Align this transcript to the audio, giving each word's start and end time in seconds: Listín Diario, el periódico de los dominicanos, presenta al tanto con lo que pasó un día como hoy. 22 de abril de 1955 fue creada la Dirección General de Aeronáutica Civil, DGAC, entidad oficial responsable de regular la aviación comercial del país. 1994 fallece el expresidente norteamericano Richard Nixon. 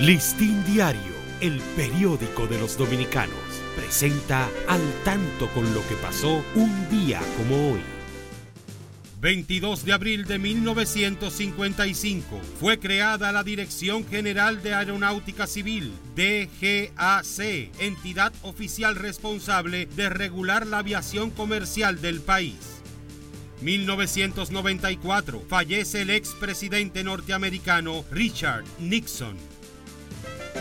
Listín 0.00 0.64
Diario, 0.66 1.14
el 1.40 1.58
periódico 1.74 2.46
de 2.46 2.58
los 2.58 2.76
dominicanos, 2.76 3.34
presenta 3.74 4.46
al 4.68 4.82
tanto 5.06 5.48
con 5.54 5.72
lo 5.72 5.80
que 5.88 5.94
pasó 5.94 6.44
un 6.54 6.90
día 6.90 7.18
como 7.38 7.72
hoy. 7.72 7.80
22 9.22 9.86
de 9.86 9.94
abril 9.94 10.26
de 10.26 10.38
1955 10.38 12.38
fue 12.60 12.78
creada 12.78 13.32
la 13.32 13.42
Dirección 13.42 14.06
General 14.06 14.62
de 14.62 14.74
Aeronáutica 14.74 15.46
Civil, 15.46 15.94
DGAC, 16.14 17.70
entidad 17.78 18.34
oficial 18.42 18.96
responsable 18.96 19.86
de 19.86 20.10
regular 20.10 20.66
la 20.66 20.80
aviación 20.80 21.30
comercial 21.30 22.02
del 22.02 22.20
país. 22.20 22.82
1994 23.62 25.42
fallece 25.48 26.02
el 26.02 26.10
expresidente 26.10 27.02
norteamericano 27.02 28.04
Richard 28.10 28.66
Nixon. 28.78 29.56